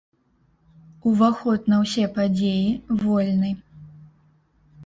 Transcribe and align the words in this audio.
Уваход 1.11 1.67
на 1.71 1.77
ўсе 1.83 2.07
падзеі 2.15 2.73
вольны. 3.03 3.51